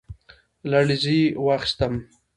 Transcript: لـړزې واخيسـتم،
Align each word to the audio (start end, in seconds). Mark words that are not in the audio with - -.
لـړزې 0.69 1.19
واخيسـتم، 1.45 1.93